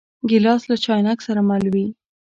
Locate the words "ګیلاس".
0.29-0.61